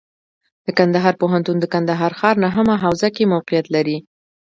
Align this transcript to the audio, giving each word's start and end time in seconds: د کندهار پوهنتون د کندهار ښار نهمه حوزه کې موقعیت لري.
د 0.65 0.67
کندهار 0.79 1.13
پوهنتون 1.21 1.57
د 1.59 1.65
کندهار 1.73 2.11
ښار 2.19 2.35
نهمه 2.45 2.75
حوزه 2.83 3.09
کې 3.15 3.31
موقعیت 3.33 3.65
لري. 3.75 3.97